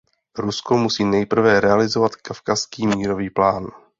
Rusko 0.37 0.77
musí 0.77 1.05
nejprve 1.05 1.59
realizovat 1.61 2.15
kavkazský 2.15 2.87
mírový 2.87 3.29
plán. 3.29 3.67